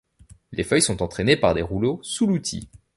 [0.51, 2.67] Les feuilles sont entraînées par des rouleaux sous l'outil.